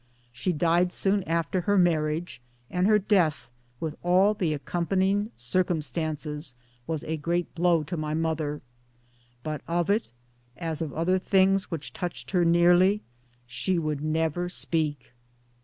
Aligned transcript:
She 0.31 0.51
died 0.51 0.91
soon 0.91 1.21
after 1.25 1.61
her 1.61 1.77
marriage; 1.77 2.41
and 2.71 2.87
her 2.87 2.97
death, 2.97 3.45
with 3.79 3.95
all 4.01 4.33
the 4.33 4.51
accompanying 4.51 5.29
circumstances, 5.35 6.55
was 6.87 7.03
a 7.03 7.17
great 7.17 7.53
blow 7.53 7.83
to 7.83 7.95
my 7.95 8.15
mother; 8.15 8.63
but 9.43 9.61
of 9.67 9.91
it 9.91 10.09
as 10.57 10.81
of 10.81 10.91
other 10.93 11.19
things 11.19 11.69
which 11.69 11.93
touched 11.93 12.31
her 12.31 12.43
nearly 12.43 13.03
she 13.45 13.77
would 13.77 14.01
never 14.01 14.49
speak. 14.49 15.13